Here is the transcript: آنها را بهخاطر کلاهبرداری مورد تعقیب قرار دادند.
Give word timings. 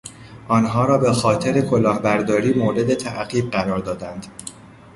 آنها 0.47 0.85
را 0.85 0.97
بهخاطر 0.97 1.61
کلاهبرداری 1.61 2.53
مورد 2.53 2.93
تعقیب 2.93 3.51
قرار 3.51 3.79
دادند. 3.79 4.25